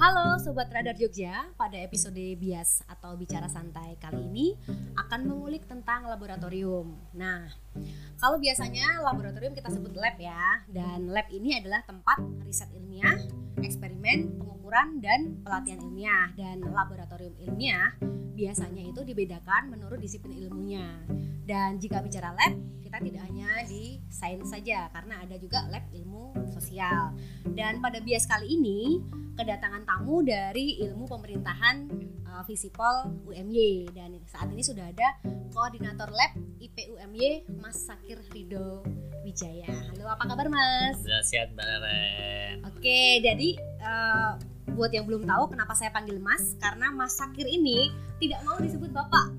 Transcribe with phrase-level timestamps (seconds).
[0.00, 4.46] Halo Sobat Radar Jogja, pada episode bias atau bicara santai kali ini
[4.96, 6.96] akan mengulik tentang laboratorium.
[7.12, 7.44] Nah,
[8.16, 12.16] kalau biasanya laboratorium kita sebut lab ya, dan lab ini adalah tempat
[12.48, 13.12] riset ilmiah,
[13.60, 16.32] eksperimen, pengukuran, dan pelatihan ilmiah.
[16.32, 17.92] Dan laboratorium ilmiah
[18.32, 20.96] biasanya itu dibedakan menurut disiplin ilmunya.
[21.44, 26.48] Dan jika bicara lab, kita tidak hanya di sains saja, karena ada juga lab ilmu
[26.56, 27.12] sosial.
[27.52, 28.96] Dan pada bias kali ini,
[29.40, 31.88] kedatangan tamu dari ilmu pemerintahan
[32.28, 35.16] uh, Visipol UMY dan saat ini sudah ada
[35.56, 38.84] koordinator lab IPUMY Mas Sakir Rido
[39.24, 39.64] Wijaya.
[39.64, 41.00] Halo, apa kabar Mas?
[41.00, 42.68] Sudah sehat Mbak.
[42.68, 44.36] Oke, jadi uh,
[44.72, 48.90] buat yang belum tahu kenapa saya panggil Mas karena Mas Sakir ini tidak mau disebut
[48.90, 49.32] Bapak.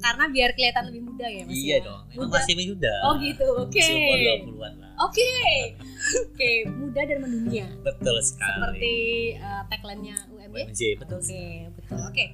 [0.00, 1.52] karena biar kelihatan lebih muda ya Mas.
[1.52, 1.78] Iya ya?
[1.84, 2.36] dong, emang Muda.
[2.40, 2.94] masih muda.
[3.04, 3.76] Oh gitu, oke.
[3.76, 4.92] Masih umur 20-an lah.
[5.04, 5.32] Oke.
[6.24, 7.66] Oke, muda dan mendunia.
[7.84, 8.56] Betul sekali.
[8.56, 8.94] Seperti
[9.36, 10.72] uh, tagline-nya UMY.
[10.72, 11.18] UMJ, betul.
[11.20, 11.44] Oke,
[11.76, 11.98] betul.
[12.08, 12.24] Oke.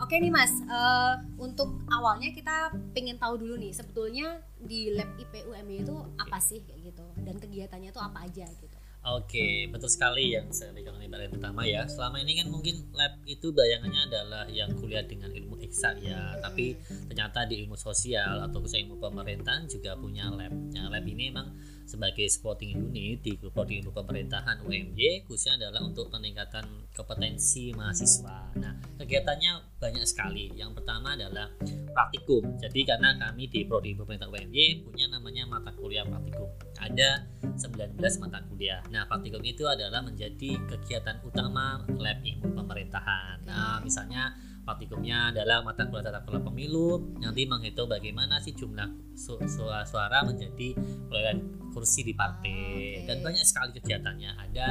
[0.00, 5.84] Oke nih Mas, eh, untuk awalnya kita pengen tahu dulu nih sebetulnya di lab IPUMY
[5.84, 8.69] itu apa sih kayak gitu dan kegiatannya itu apa aja gitu.
[9.00, 10.76] Oke, betul sekali yang saya
[11.10, 11.82] Mbak Ren pertama ya.
[11.90, 16.78] Selama ini kan mungkin lab itu bayangannya adalah yang kuliah dengan ilmu eksak ya, tapi
[17.10, 20.54] ternyata di ilmu sosial atau khususnya ilmu pemerintahan juga punya lab.
[20.54, 21.50] Nah, lab ini memang
[21.90, 28.54] sebagai supporting unit di prodi ilmu pemerintahan UMY khususnya adalah untuk peningkatan kompetensi mahasiswa.
[28.54, 30.54] Nah, kegiatannya banyak sekali.
[30.54, 31.50] Yang pertama adalah
[31.90, 32.54] praktikum.
[32.62, 36.46] Jadi karena kami di prodi ilmu pemerintahan UMY punya namanya mata kuliah praktikum.
[36.78, 37.26] Ada
[37.58, 38.78] 19 mata kuliah.
[38.94, 43.42] Nah, praktikum itu adalah menjadi kegiatan utama lab ilmu pemerintahan.
[43.42, 49.40] Nah, misalnya praktikumnya adalah mata kuliah tata kelola pemilu nanti menghitung bagaimana sih jumlah su-
[49.48, 50.76] suara, suara menjadi
[51.08, 51.38] perolehan
[51.70, 53.00] kursi di partai.
[53.00, 53.06] Oke.
[53.06, 54.30] dan banyak sekali kegiatannya.
[54.36, 54.66] Ada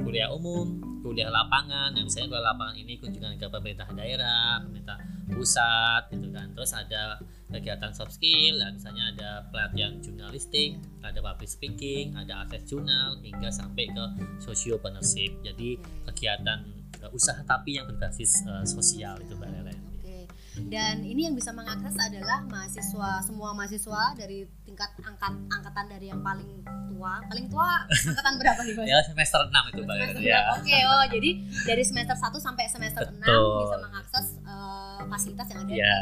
[0.00, 1.94] kuliah umum kuliah lapangan.
[1.96, 6.46] Yang misalnya kuliah lapangan ini kunjungan ke pemerintah daerah pemerintah pusat gitu kan.
[6.56, 12.68] Terus ada kegiatan soft skill ya, misalnya ada pelatihan jurnalistik ada public speaking ada akses
[12.68, 14.04] jurnal hingga sampai ke
[14.44, 15.80] sociopreneurship jadi
[16.12, 16.60] kegiatan
[17.00, 19.78] uh, usaha tapi yang berbasis uh, sosial itu Mbak Lelen.
[19.92, 20.18] Oke.
[20.58, 26.18] Dan ini yang bisa mengakses adalah mahasiswa semua mahasiswa dari tingkat angkat angkatan dari yang
[26.18, 27.22] paling tua.
[27.24, 28.74] Paling tua angkatan berapa nih?
[28.82, 30.40] Ya semester 6 itu Mbak ya.
[30.52, 31.30] Oke, oh jadi
[31.64, 33.54] dari semester 1 sampai semester 6 Betul.
[33.62, 35.94] bisa mengakses eh, fasilitas yang ada Ya,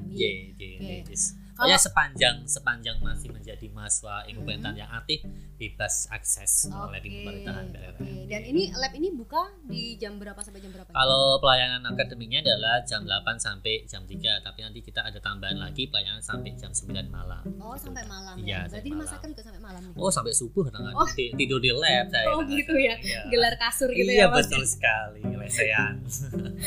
[0.00, 0.54] di J, UMY.
[0.54, 0.94] J, Oke.
[1.04, 1.14] J.
[1.54, 4.42] Kalau- Pokoknya sepanjang sepanjang masih menjadi mahasiswa ilmu Mhm.
[4.44, 5.22] pemerintahan yang aktif
[5.66, 7.90] bebas akses oleh Oke, ilmu pemerintahan Lelen.
[7.90, 8.08] oke.
[8.26, 10.90] Dan ini lab ini buka di jam berapa sampai jam berapa?
[10.90, 15.88] Kalau pelayanan akademiknya adalah jam 8 sampai jam 3, tapi nanti kita ada tambahan lagi
[15.88, 17.40] pelayanan sampai jam 9 malam.
[17.56, 18.70] Oh, sampai malam Iya, ya.
[18.70, 18.90] Berarti.
[19.04, 19.96] Sakir juga sampai malam nih.
[19.96, 21.08] Oh sampai subuh tangan Oh.
[21.08, 22.26] tidur di lab saya.
[22.30, 22.96] Oh, gitu ya.
[22.96, 23.20] Iya.
[23.28, 24.44] Gelar kasur gitu iya ya, Mas.
[24.44, 25.94] betul sekali lesehan.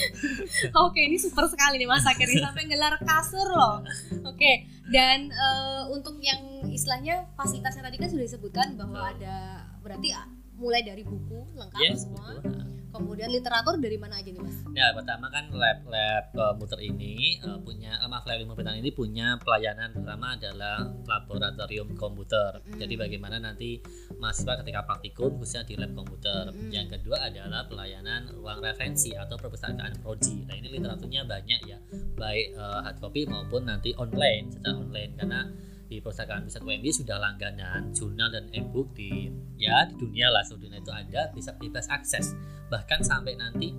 [0.85, 2.25] Oke, ini super sekali nih Mas sampai
[2.65, 3.81] gelar kasur loh.
[4.23, 10.15] Oke, dan eh, untuk yang istilahnya fasilitasnya tadi kan sudah disebutkan bahwa ada berarti
[10.57, 12.41] mulai dari buku lengkap Yes, semua.
[12.41, 12.65] betul.
[12.87, 14.57] Kemudian literatur dari mana aja nih Mas?
[14.73, 19.37] Ya pertama kan lab lab komputer ini eh, punya maaf lab ilmu pemerintahan ini punya
[19.37, 22.57] pelayanan pertama adalah laboratorium komputer.
[22.65, 22.79] Mm.
[22.81, 23.77] Jadi bagaimana nanti
[24.17, 26.49] mahasiswa ketika praktikum khususnya di lab komputer.
[26.49, 26.73] Mm.
[26.73, 30.47] Yang kedua adalah pelayanan ruang referensi atau perpustakaan prodi.
[30.49, 31.77] Nah ini literaturnya banyak ya,
[32.17, 35.41] baik eh, hard copy maupun nanti online secara online karena
[35.87, 40.67] di perpustakaan pusat UMY sudah langganan jurnal dan e-book di ya di dunia lah seluruh
[40.67, 42.35] dunia itu ada bisa bebas akses
[42.67, 43.71] bahkan sampai nanti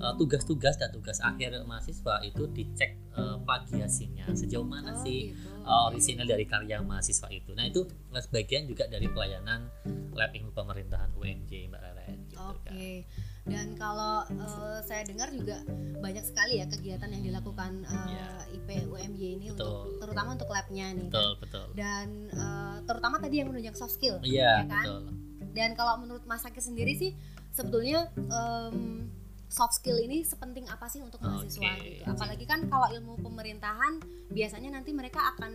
[0.00, 5.48] uh, tugas-tugas dan tugas akhir mahasiswa itu dicek uh, plagiasinya sejauh mana Oh, sih gitu.
[5.64, 7.52] uh, orisinal dari karya mahasiswa itu.
[7.52, 9.68] Nah itu sebagian juga dari pelayanan
[10.16, 12.18] lab ilmu pemerintahan UNJ Mbak Lelen.
[12.26, 12.64] Gitu Oke.
[12.64, 12.74] kan.
[13.42, 15.64] Dan kalau eh, saya dengar juga
[15.96, 18.28] banyak sekali ya kegiatan yang dilakukan eh, Iya.
[18.52, 19.64] IP UMY ini Betul.
[19.64, 21.06] untuk terutama untuk labnya nih.
[21.06, 21.12] kan.
[21.12, 21.66] Betul betul.
[21.72, 24.20] Dan eh, terutama tadi yang menunjang soft skill.
[24.20, 24.84] Iya ya kan?
[24.84, 25.02] betul.
[25.50, 27.10] Dan kalau menurut Mas Sakir sendiri sih
[27.50, 29.10] sebetulnya em,
[29.50, 31.98] soft skill ini sepenting apa sih untuk mahasiswa Oke.
[31.98, 32.06] gitu.
[32.06, 33.98] Apalagi kan kalau ilmu pemerintahan
[34.30, 35.50] biasanya nanti mereka akan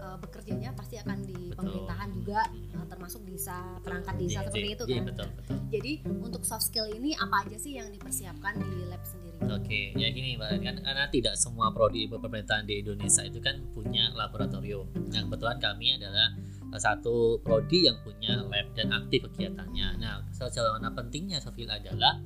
[0.00, 1.56] eh, bekerjanya pasti akan di Betul.
[1.60, 5.06] pemerintahan juga eh, termasuk desa, perangkat desa Iya, seperti iya, itu iya, kan.
[5.12, 5.56] betul betul.
[5.70, 9.36] Jadi untuk soft skill ini apa aja sih yang dipersiapkan di lab sendiri?
[9.50, 14.12] Oke, ya gini Mbak kan karena tidak semua prodi pemerintahan di Indonesia itu kan punya
[14.16, 14.88] laboratorium.
[15.12, 16.28] Yang kebetulan kami adalah
[16.70, 19.98] salah satu prodi yang punya lab dan aktif kegiatannya.
[19.98, 22.20] Nah, sejauh mana pentingnya soft skill adalah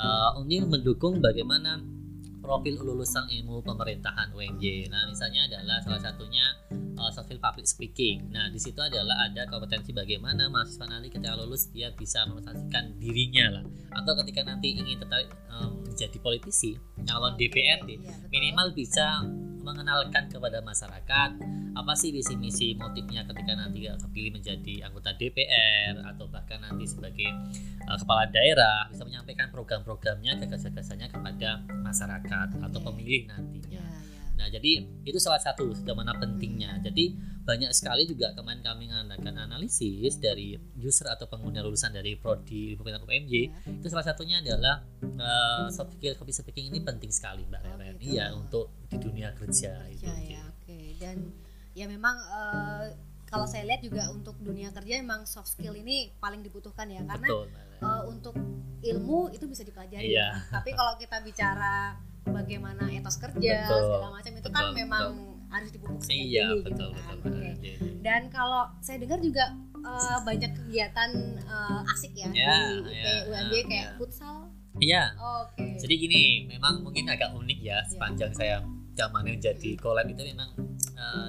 [0.00, 1.78] uh, ini mendukung bagaimana
[2.40, 4.88] profil lulusan ilmu pemerintahan UNJ.
[4.88, 6.44] Nah, misalnya adalah salah satunya
[6.96, 8.28] uh, soft skill public speaking.
[8.32, 13.60] Nah, di situ adalah ada kompetensi bagaimana mahasiswa nanti ketika lulus dia bisa merepresentasikan dirinya
[13.60, 13.64] lah.
[14.02, 19.24] Atau ketika nanti ingin tertarik um, menjadi politisi calon DPRD Iya, minimal bisa
[19.60, 21.30] mengenalkan kepada masyarakat
[21.70, 27.30] apa sih visi misi motifnya ketika nanti kepilih menjadi anggota DPR atau bahkan nanti sebagai
[27.86, 32.86] uh, kepala daerah bisa menyampaikan program-programnya gagasan-gagasannya kepada masyarakat atau Oke.
[32.90, 33.80] pemilih nantinya.
[33.80, 34.34] Iya, iya.
[34.40, 34.72] Nah, jadi
[35.04, 36.80] itu salah satu sejauh mana pentingnya.
[36.80, 37.12] Jadi
[37.50, 43.02] banyak sekali juga kemarin kami mengadakan analisis dari user atau pengguna lulusan dari prodi pemerintahan
[43.02, 43.26] UMY.
[43.26, 43.74] Iya.
[43.76, 47.94] Itu salah satunya adalah uh, soft skill copy speaking ini penting sekali Mbak Oh, Reren.
[47.96, 48.06] gitu.
[48.08, 50.02] Iya, untuk di dunia kerja itu.
[50.02, 51.16] kerja ya oke dan
[51.72, 52.86] ya memang eh,
[53.24, 57.26] kalau saya lihat juga untuk dunia kerja memang soft skill ini paling dibutuhkan ya karena
[57.26, 57.46] Betul.
[57.80, 58.34] Eh, untuk
[58.80, 60.28] ilmu itu bisa dipelajari Iya.
[60.50, 63.80] tapi kalau kita bicara bagaimana etos kerja Betul.
[63.88, 65.04] segala macam itu kan Betul, memang
[65.50, 67.02] harus dipupuk Iya, dini betul, gitu betul, kan.
[67.12, 67.34] Mbak Oke.
[67.36, 67.56] Reren.
[67.56, 69.44] Jadi- dan kalau saya dengar juga
[69.76, 73.96] eh, banyak kegiatan eh, asik ya, Ya, di ya, UMB ya, kayak ya.
[73.96, 74.36] futsal
[74.76, 75.02] Iya.
[75.16, 78.62] oke Jadi gini, memang mungkin agak unik ya sepanjang saya
[78.92, 80.48] zamannya menjadi kolab itu memang
[80.94, 81.28] eh,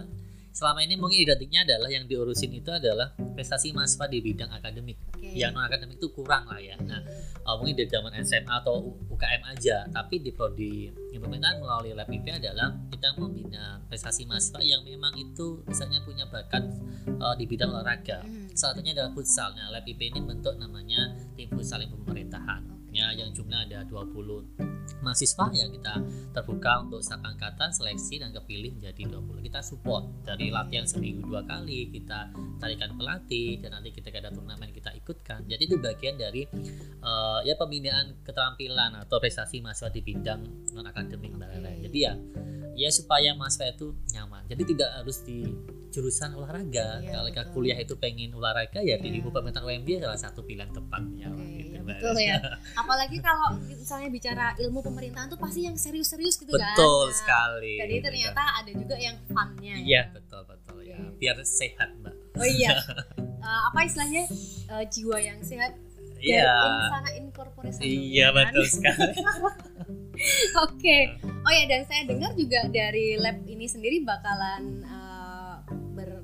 [0.52, 5.00] selama ini mungkin identiknya adalah yang diurusin itu adalah prestasi mahasiswa di bidang akademik.
[5.16, 6.76] oke Yang non akademik itu kurang lah ya.
[6.84, 12.12] Nah, eh, mungkin di zaman SMA atau UKM aja, tapi di prodi implementasi melalui lab
[12.12, 16.68] IP adalah kita membina prestasi mahasiswa yang memang itu misalnya punya bakat
[17.08, 18.22] eh, di bidang olahraga.
[18.22, 18.52] Hmm.
[18.52, 19.56] Salah satunya adalah futsal.
[19.56, 22.81] Nah, lab IP ini bentuk namanya tim futsal yang pemerintahan.
[22.92, 24.72] Ya, yang jumlah ada 20
[25.02, 26.04] mahasiswa yang kita
[26.36, 29.42] terbuka untuk satu angkatan seleksi dan kepilih menjadi 20.
[29.48, 32.30] Kita support dari latihan seminggu dua kali, kita
[32.62, 35.48] tarikan pelatih dan nanti kita ada turnamen kita ikutkan.
[35.50, 36.46] Jadi itu bagian dari
[37.02, 40.42] eh, ya pembinaan keterampilan atau prestasi mahasiswa di bidang
[40.76, 41.48] non akademik Oke.
[41.48, 41.74] Rere.
[41.90, 42.14] Jadi ya
[42.78, 44.46] ya supaya mahasiswa itu nyaman.
[44.48, 45.44] Jadi tidak harus di
[45.92, 47.04] jurusan olahraga.
[47.04, 47.52] Iya, Kalau betul.
[47.52, 49.20] kuliah itu pengen olahraga ya di Iya.
[49.20, 51.28] ilmu pemerintahan UMB salah satu pilihan tepatnya.
[51.28, 51.51] Mbak
[51.84, 52.26] betul Rere.
[52.26, 52.38] ya.
[52.82, 56.72] Apalagi kalau misalnya bicara ilmu pemerintahan tuh pasti yang serius-serius gitu kan.
[56.72, 57.76] Betul Nah, sekali.
[57.78, 60.04] Jadi ternyata ada juga yang funnya Iya ya.
[60.12, 60.98] betul betul ya.
[61.14, 62.16] Biar sehat mbak.
[62.36, 62.72] Oh iya.
[63.42, 64.30] Eh, apa istilahnya
[64.70, 65.74] Eh, jiwa yang sehat
[66.16, 66.46] Iya.
[66.86, 67.82] insana incorporation.
[67.82, 69.18] Iya betul sekali.
[70.64, 70.98] Oke.
[71.42, 74.86] Oh ya dan saya dengar juga dari lab ini sendiri bakalan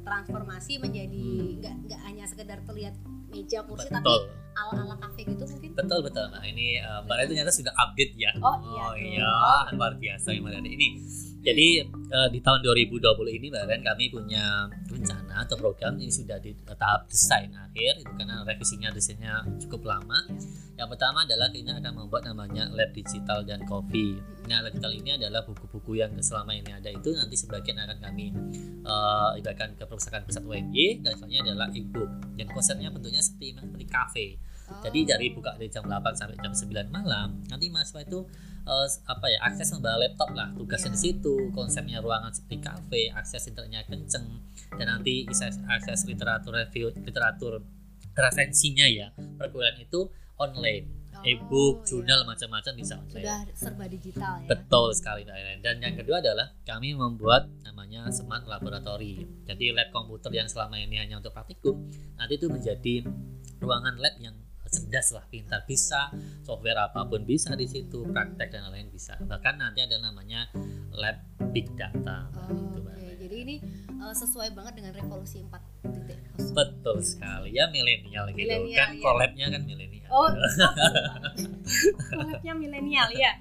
[0.07, 1.27] bertransformasi menjadi
[1.59, 2.95] nggak nggak hanya sekedar terlihat
[3.27, 4.24] meja kursi tapi betul
[4.56, 5.69] ala ala kafe gitu mungkin.
[5.75, 6.42] betul betul mbak.
[6.48, 8.31] Ini uh, mbak itu ternyata sudah update ya.
[8.39, 9.30] Oh, iya Oh iya
[9.75, 10.88] luar biasa yang ini.
[11.44, 13.04] Jadi uh, di tahun 2020
[13.36, 14.71] ini mbak kami punya
[15.44, 20.25] atau program ini sudah di tahap desain akhir itu karena revisinya desainnya cukup lama.
[20.78, 24.22] Yang pertama adalah kita akan membuat namanya lab digital dan coffee.
[24.45, 28.30] Nah, lab digital ini adalah buku-buku yang selama ini ada itu nanti sebagian akan kami
[28.86, 32.10] uh, ibaratkan ke perpustakaan pusat UNY dan soalnya adalah e-book.
[32.38, 34.28] Dan konsepnya bentuknya seperti seperti kafe.
[34.67, 34.83] Oh.
[34.83, 38.19] Jadi dari buka dari jam 8 sampai jam 9 malam, nanti mahasiswa itu
[38.63, 41.03] eh, apa ya akses membawa laptop lah, tugasnya di Iya.
[41.15, 44.27] situ, konsepnya ruangan seperti kafe, akses internetnya kenceng,
[44.75, 47.63] dan nanti akses, akses literatur review, literatur
[48.11, 50.85] referensinya ya perkuliahan itu online,
[51.17, 51.85] Oh, e-book, iya.
[51.87, 53.25] jurnal macam-macam bisa online.
[53.25, 54.47] sudah serba digital ya.
[54.47, 55.59] Betul sekali Mbak Ellen.
[55.63, 59.25] Dan yang kedua adalah kami membuat namanya smart laboratory.
[59.41, 63.01] Jadi lab komputer yang selama ini hanya untuk praktikum, nanti itu menjadi
[63.57, 64.38] ruangan lab yang
[64.77, 66.13] cerdas lah, pintar bisa,
[66.46, 69.17] software apa pun bisa di situ, praktek dan lain-lain bisa.
[69.17, 70.46] Bahkan nanti ada namanya
[70.93, 71.17] lab
[71.50, 72.29] big data.
[72.38, 73.17] Oh, Gitu, Ellen.
[73.17, 73.55] jadi ini
[73.89, 76.53] eh, sesuai banget dengan revolusi 4.0.
[76.53, 78.46] Betul sekali ya milenial gitu.
[78.46, 79.03] Milenial, kan iya.
[79.03, 80.10] collabnya kan milenial.
[80.10, 80.29] Oh,
[82.13, 83.34] kolabnya milenial ya.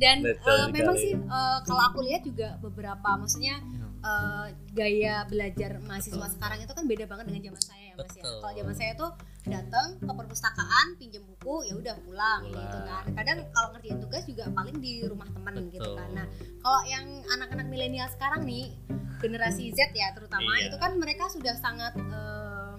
[0.00, 3.62] Dan Betul eh, memang sih eh, kalau aku lihat juga beberapa, maksudnya
[4.02, 8.22] eh, gaya belajar mahasiswa sekarang itu kan beda banget dengan zaman saya ya mas ya.
[8.22, 8.38] Betul.
[8.40, 9.10] Kalau zaman saya tuh
[9.42, 12.62] datang ke perpustakaan, pinjam buku, ya udah pulang, Pulang.
[12.62, 13.04] gitu kan.
[13.12, 16.08] Kadang kalau ngerjain tugas juga paling di rumah teman gitu kan.
[16.12, 16.26] Nah,
[16.58, 18.70] kalau yang anak-anak milenial sekarang nih,
[19.18, 20.70] generasi Z ya terutama, Iya.
[20.70, 22.74] itu kan mereka sudah sangat eh,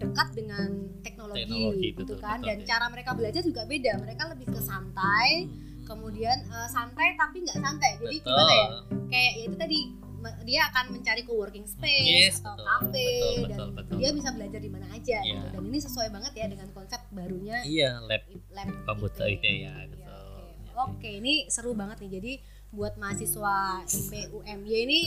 [0.00, 0.68] dekat dengan
[1.00, 2.38] teknologi, Teknologi, gitu betul, kan.
[2.38, 2.66] betul, Dan ya.
[2.66, 3.92] cara mereka belajar juga beda.
[4.00, 5.86] Mereka lebih ke santai, Hmm.
[5.86, 7.90] kemudian eh, santai tapi nggak santai.
[7.98, 8.26] Jadi Betul.
[8.26, 8.66] gimana ya?
[9.06, 9.80] Kayak ya itu tadi
[10.42, 13.96] dia akan mencari co-working space Yes, atau betul, kafe betul, dan betul, betul.
[13.96, 15.32] dia bisa belajar di mana aja Iya.
[15.34, 15.46] gitu.
[15.50, 19.34] Dan ini sesuai banget ya dengan konsep barunya Iya, lab lab komputer IP.
[19.34, 20.44] itu ya, Iya, betul.
[20.70, 20.90] Oke.
[20.90, 22.10] Oke, ini seru banget nih.
[22.14, 22.32] Jadi
[22.70, 24.46] buat mahasiswa IPUMY
[24.80, 25.00] ini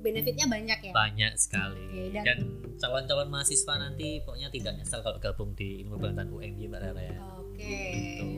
[0.00, 0.92] benefitnya banyak ya.
[0.92, 2.38] banyak sekali Oke, dan- dan,
[2.78, 7.18] calon-calon mahasiswa nanti pokoknya tidak nyesal kalau gabung di ilmu pengetahuan UMY Mbak Rara ya
[7.36, 7.76] Oke.
[7.92, 8.28] gitu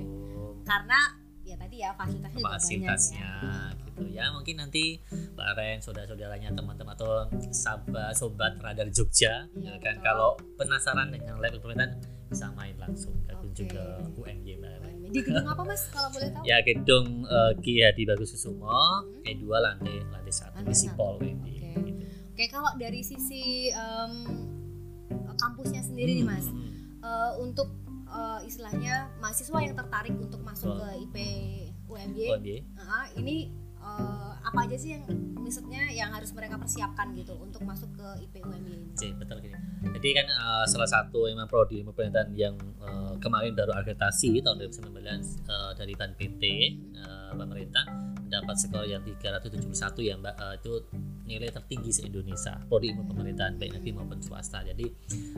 [0.65, 0.99] Karena
[1.43, 3.82] ya tadi ya fasilitasnya juga fasilitasnya banyak ya.
[3.95, 9.75] Gitu ya mungkin nanti Mbak Ren saudara-saudaranya teman-teman atau sahabat sobat radar Jogja Iya, ya
[9.79, 10.05] kan betul.
[10.05, 11.93] kalau penasaran dengan lab pemerintahan
[12.27, 13.61] bisa main langsung gabung Oke.
[13.61, 13.85] juga
[14.15, 15.09] UMY Mbak Ren UMY.
[15.11, 16.43] Di gedung apa mas kalau boleh tahu?
[16.43, 19.21] Ya gedung uh, Ki Hadi Bagus Susumo, Hmm.
[19.23, 20.73] E2 lantai lantai satu di.
[20.73, 21.21] Sipol.
[21.21, 21.29] Oke.
[21.29, 22.05] Gitu.
[22.33, 24.13] Oke kalau dari sisi em,
[25.35, 26.73] kampusnya sendiri nih mas, Hmm.
[26.99, 27.69] eh, untuk
[28.09, 30.81] eh, istilahnya mahasiswa yang tertarik untuk masuk Betul.
[30.81, 31.17] ke IP
[31.87, 32.57] UMY, OMY.
[32.79, 33.49] ah, ini
[33.99, 35.05] eh, apa aja sih yang
[35.39, 38.89] maksudnya yang harus mereka persiapkan gitu untuk masuk ke IP UMY ini?
[38.93, 39.57] Oke, betul gini.
[39.83, 44.93] Jadi kan uh, salah satu memang prodi pemerintahan yang uh, kemarin baru akreditasi tahun 2019
[45.49, 46.43] uh, dari Ban PT
[47.01, 47.85] uh, pemerintah
[48.23, 50.73] mendapat skor yang 371 ya Mbak Uh, itu
[51.29, 54.65] nilai tertinggi se Indonesia prodi pemerintahan baik negeri maupun swasta.
[54.65, 54.91] Jadi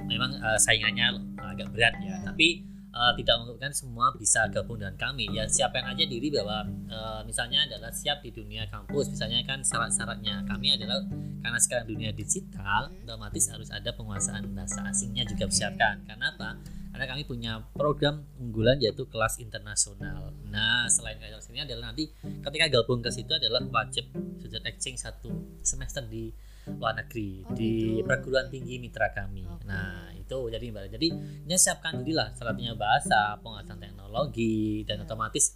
[0.07, 5.27] memang uh, saingannya agak berat ya, tapi uh, tidak menunjukkan semua bisa gabung dengan kami.
[5.35, 10.47] Ya siapkan aja diri bahwa uh, misalnya adalah siap di dunia kampus misalnya kan syarat-syaratnya.
[10.47, 11.03] Kami adalah
[11.43, 16.57] karena sekarang dunia digital otomatis harus ada penguasaan bahasa asingnya juga persiapkan karena apa?
[16.95, 20.31] Karena kami punya program unggulan yaitu kelas internasional.
[20.47, 24.07] Nah selain kelas ini adalah nanti ketika gabung ke situ adalah wajib
[24.39, 25.35] sudah exchange satu
[25.67, 26.31] semester di
[26.67, 28.09] luar negeri Oh, di gitu.
[28.09, 29.45] perguruan tinggi mitra kami.
[29.45, 29.65] Oke.
[29.69, 31.09] nah itu jadi mbak jadi
[31.45, 35.53] ini siapkan lah syaratnya bahasa penguasaan teknologi dan otomatis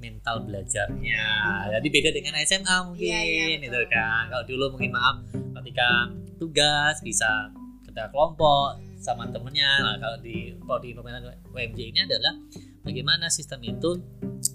[0.00, 1.24] mental belajarnya.
[1.72, 4.28] Jadi beda dengan SMA mungkin Iya, iya, itu kan.
[4.32, 5.24] Kalau dulu mungkin maaf
[5.60, 6.08] ketika
[6.40, 7.52] tugas bisa
[7.84, 12.36] kita kelompok sama temennya nah, kalau di prodi pemerintahan UMJ ini adalah
[12.84, 13.96] bagaimana sistem itu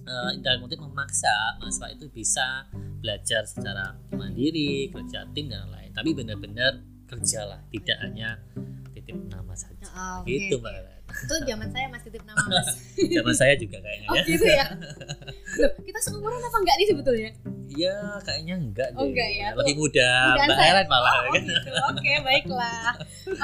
[0.06, 2.66] eh, dalam memaksa mahasiswa itu bisa
[3.06, 6.74] belajar secara mandiri kerja tim dan lain-lain tapi benar-benar
[7.06, 8.42] kerjalah tidak hanya
[8.92, 10.74] titip nama saja Oh, oke, gitu mbak.
[11.06, 12.68] Itu zaman saya mas titip nama mas.
[13.16, 14.66] zaman saya juga kayaknya Oh ya gitu ya.
[15.56, 17.30] Loh, kita seumuran apa enggak nih sebetulnya?
[17.70, 17.96] Iya,
[18.26, 19.14] kayaknya enggak Oh, deh.
[19.14, 19.48] enggak ya.
[19.54, 20.66] Lebih muda, Mudaan Mbak.
[20.68, 21.14] Ellen malah.
[21.16, 21.54] Oh, gitu.
[21.94, 22.92] Oke, baiklah.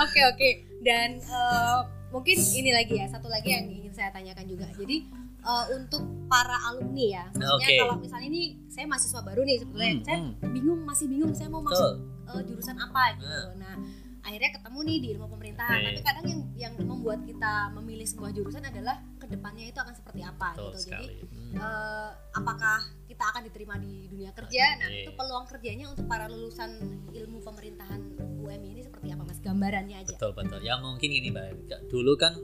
[0.02, 0.50] Oke, oke.
[0.82, 1.78] Dan eh,
[2.10, 4.66] mungkin ini lagi ya, satu lagi yang ingin saya tanyakan juga.
[4.74, 5.08] Jadi
[5.42, 7.80] eh, untuk para alumni ya, maksudnya Oke.
[7.82, 10.54] kalau misalnya ini saya mahasiswa baru nih sebetulnya, Hmm, saya hmm.
[10.54, 12.00] bingung, masih bingung saya mau masuk
[12.32, 13.28] eh, jurusan apa gitu.
[13.60, 13.76] Nah.
[13.76, 13.76] Nah,
[14.22, 15.78] akhirnya ketemu nih di ilmu pemerintahan.
[15.82, 15.86] Oke.
[15.90, 20.22] Tapi kadang yang yang membuat kita memilih sebuah jurusan adalah ke depannya itu akan seperti
[20.22, 20.78] apa Betul gitu.
[20.78, 21.16] Jadi sekali.
[21.26, 21.54] Hmm.
[21.58, 22.80] eh, apakah
[23.10, 24.66] kita akan diterima di dunia kerja?
[24.78, 25.02] Nah, Oke.
[25.04, 26.70] itu peluang kerjanya untuk para lulusan
[27.12, 28.02] ilmu pemerintahan
[28.40, 29.40] UMI ini seperti apa, Mas?
[29.42, 30.14] Gambarannya aja.
[30.16, 30.60] Betul betul.
[30.62, 31.90] Ya mungkin ini Mbak.
[31.90, 32.38] Dulu kan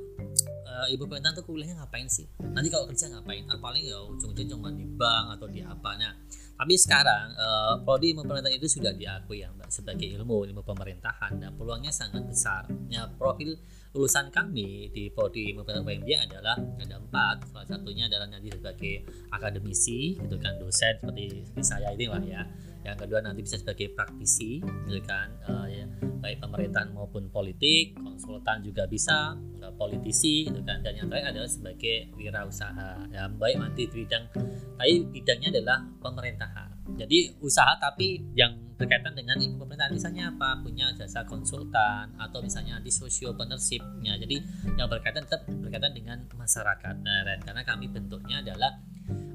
[0.78, 2.30] eh, ibu pemerintahan tuh kuliahnya ngapain sih?
[2.54, 3.44] Nanti kalau kerja ngapain?
[3.50, 5.98] Ah, paling ya ujung-ujung cuma di bank atau di apa.
[5.98, 6.14] Nah,
[6.58, 11.42] tapi sekarang eh, prodi ilmu pemerintahan itu sudah diakui ya Mbak sebagai ilmu ilmu pemerintahan
[11.42, 12.70] dan peluangnya sangat besar.
[12.94, 13.58] Ya profil
[13.98, 17.36] lulusan kami di prodi ilmu pemerintahan UMJ adalah ada empat.
[17.50, 22.42] Salah satunya adalah nanti sebagai akademisi, gitu kan dosen seperti, seperti saya ini lah ya.
[22.86, 24.62] Yang kedua nanti bisa sebagai praktisi,
[25.06, 25.30] kan.
[25.48, 25.86] Eh, ya,
[26.22, 30.82] baik pemerintahan maupun politik, konsultan juga bisa, nggak politisi gitu kan.
[30.82, 33.08] Dan yang terakhir adalah sebagai wirausaha.
[33.12, 34.30] Ya, baik nanti bidang
[34.78, 36.70] tapi bidangnya adalah pemerintahan.
[36.96, 42.78] Jadi usaha tapi yang berkaitan dengan ilmu pemerintahan misalnya apa punya jasa konsultan atau misalnya
[42.78, 44.38] di sociopreneurship ya jadi
[44.78, 48.78] yang berkaitan tetap berkaitan dengan masyarakat nah, karena kami bentuknya adalah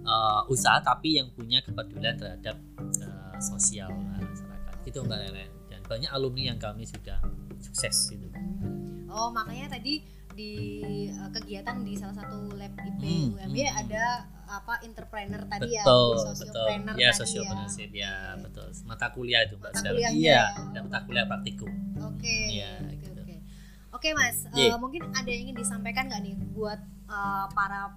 [0.07, 2.72] uh, usaha tapi yang punya kepedulian terhadap uh,
[3.43, 7.19] sosial uh, masyarakat gitu mbak Ellen dan banyak alumni yang kami sudah
[7.59, 8.29] sukses gitu
[9.13, 10.01] Oh, makanya tadi
[10.33, 10.53] di
[11.05, 14.05] eh, kegiatan di salah satu lab IP Hmm, UMB hmm, ada
[14.49, 19.45] apa entrepreneur tadi ya, betul di betul sociopreneur ya tadi sociopreneurship ya betul mata kuliah
[19.45, 20.65] itu mbak Mata kuliahnya iya ya.
[20.73, 22.39] dan mata kuliah praktikum Oke.
[22.57, 23.21] Iya, oke, gitu.
[23.93, 24.09] oke.
[24.17, 24.37] Mas.
[24.57, 24.73] Iya.
[24.73, 26.81] eh, mungkin ada yang ingin disampaikan nggak nih buat
[27.13, 27.93] eh, para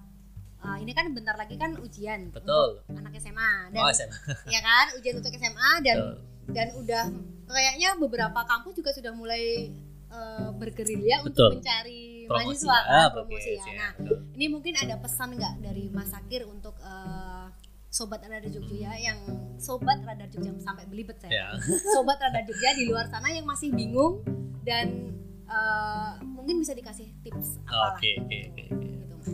[0.66, 4.18] eh, ini kan bentar lagi kan ujian betul untuk anak SMA dan oh SMA
[4.54, 6.14] ya kan ujian untuk SMA dan Betul.
[6.48, 7.04] dan udah
[7.46, 9.70] kayaknya beberapa kampus juga sudah mulai
[10.08, 13.60] eh, bergerilya untuk mencari promosi mahasiswa kan, ah, promosi ya.
[13.60, 14.18] oke, Nah, betul.
[14.34, 17.46] ini mungkin ada pesan nggak dari Mas Sakir untuk eh,
[17.88, 19.18] sobat Radar Jogja ya yang
[19.56, 21.30] sobat Radar Jogja sampai belibet saya.
[21.32, 21.48] ya
[21.94, 24.20] Sobat Radar Jogja di luar sana yang masih bingung
[24.62, 25.14] dan
[25.46, 28.86] eh, mungkin bisa dikasih tips apa oke oke oke oke.
[28.92, 29.26] gitu Mas.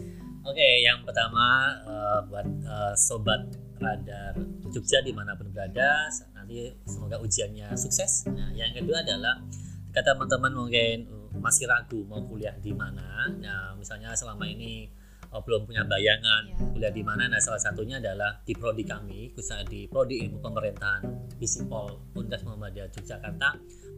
[0.42, 3.46] Oke, yang pertama eh, buat eh, sobat
[3.78, 4.34] radar
[4.72, 8.26] Jogja di mana pun berada, nanti semoga ujiannya sukses.
[8.30, 9.38] Nah, yang kedua adalah
[9.90, 14.90] jika teman-teman mungkin eh, masih ragu mau kuliah di mana, nah misalnya selama ini
[15.30, 16.74] eh, belum punya bayangan Iya.
[16.74, 21.02] kuliah di mana, nah salah satunya adalah di prodi kami, khususnya di prodi ilmu pemerintahan
[21.38, 23.48] Bisipol Universitas Muhammadiyah Yogyakarta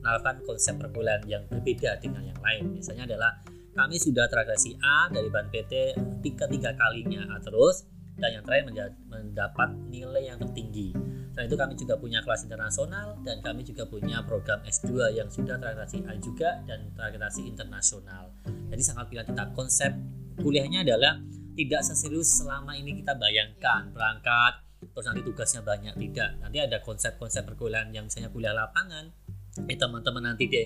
[0.04, 2.76] menawarkan konsep perkuliahan yang berbeda dengan yang lain.
[2.76, 3.40] Misalnya adalah
[3.74, 8.70] kami sudah terakreditasi A dari Ban PT tiga tiga kalinya A terus dan yang terakhir
[9.10, 10.94] mendapat nilai yang tertinggi.
[11.34, 15.58] Selain itu kami juga punya kelas internasional dan kami juga punya program S2 yang sudah
[15.58, 18.30] terakreditasi A juga dan terakreditasi internasional.
[18.70, 19.90] Jadi sangat pilihan kita konsep
[20.38, 21.18] kuliahnya adalah
[21.58, 24.62] tidak seserius selama ini kita bayangkan berangkat
[24.92, 29.14] terus nanti tugasnya banyak tidak nanti ada konsep-konsep perkuliahan yang misalnya kuliah lapangan
[29.62, 30.62] eh, teman-teman nanti di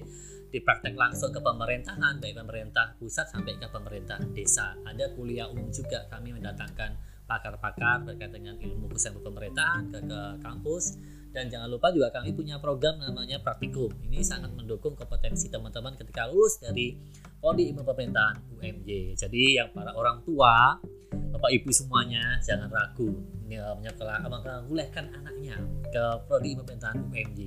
[0.48, 4.72] di praktek langsung ke pemerintahan baik pemerintah pusat sampai ke pemerintah desa.
[4.80, 6.96] Ada kuliah umum juga kami mendatangkan
[7.28, 10.96] pakar-pakar terkait dengan ilmu pusat pemerintahan ke, ke kampus.
[11.28, 13.92] Dan jangan lupa juga kami punya program namanya praktikum.
[14.08, 16.96] Ini sangat mendukung kompetensi teman-teman ketika lulus dari
[17.36, 20.80] Prodi Ilmu Pemerintahan UMJ jadi yang para orang tua
[21.12, 23.12] Bapak Ibu semuanya jangan ragu.
[23.44, 25.60] Menyekolahkan anaknya
[25.92, 27.40] ke Prodi Ilmu Pemerintahan UMJ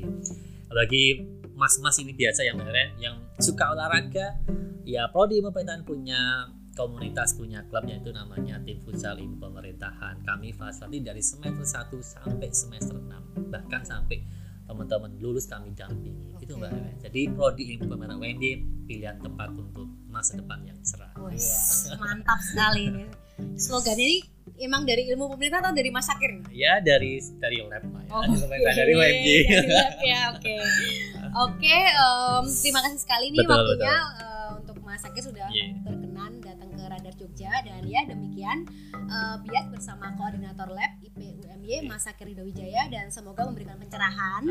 [0.72, 1.22] bagi
[1.54, 2.58] mas-mas ini biasa yang
[2.98, 4.40] yang suka olahraga.
[4.82, 10.24] Ya Prodi Pemerintahan punya komunitas punya klubnya itu namanya tim futsal ilmu pemerintahan.
[10.24, 14.24] Kami fasilitasi dari semester 1 sampai semester 6 bahkan sampai
[14.66, 16.32] teman-teman lulus kami dampingi.
[16.40, 16.48] Okay.
[16.48, 16.72] itu mbak
[17.04, 18.46] jadi prodi ilmu pemerintahan WMD
[18.88, 21.12] pilihan tempat untuk masa depan yang cerah.
[21.30, 23.06] Yes, mantap sekali ini.
[23.60, 24.31] Slogan ini
[24.62, 28.12] emang dari ilmu pemerintahan atau dari masakir ya dari dari lab pak ya.
[28.14, 28.74] oh, okay.
[28.78, 29.30] dari WMD
[30.06, 30.54] ya oke
[31.50, 31.78] oke
[32.62, 34.22] terima kasih sekali nih betul, waktunya betul.
[34.22, 35.74] Uh, untuk Mas Sakir sudah yeah.
[35.82, 38.70] berkenan datang ke Radar Jogja dan ya demikian
[39.10, 44.44] uh, bias bersama koordinator lab IPUMY Mas Sakir Wijaya dan semoga memberikan pencerahan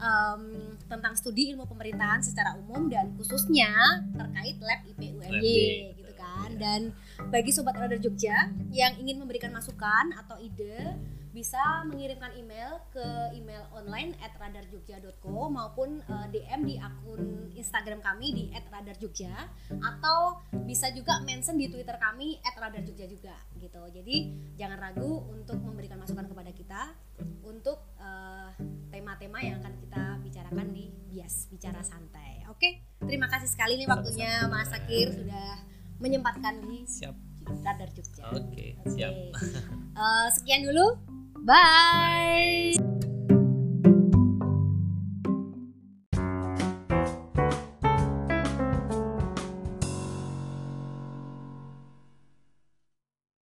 [0.00, 0.42] um,
[0.88, 3.70] tentang studi ilmu pemerintahan secara umum dan khususnya
[4.16, 5.28] terkait lab IPUMY
[5.94, 6.03] gitu
[6.34, 6.58] kan iya.
[6.58, 6.80] dan
[7.30, 10.98] bagi sobat Radar Jogja yang ingin memberikan masukan atau ide
[11.34, 17.98] bisa mengirimkan email ke email online at radarjogja.co maupun uh, eh, DM di akun Instagram
[17.98, 19.34] kami di at radarjogja
[19.82, 23.82] atau bisa juga mention di Twitter kami at radarjogja juga gitu.
[23.90, 24.16] Jadi
[24.54, 26.94] jangan ragu untuk memberikan masukan kepada kita
[27.42, 28.50] untuk eh,
[28.94, 32.46] tema-tema uh, yang akan kita bicarakan di Bias Bicara Santai.
[32.46, 35.73] Oke, terima kasih sekali nih waktunya Mas Sakir sudah
[36.04, 37.16] menyempatkan di Siap.
[37.64, 38.24] Radar Jogja.
[38.32, 39.12] Oke, okay, siap.
[39.96, 40.96] Uh, sekian dulu.
[41.44, 42.76] Bye.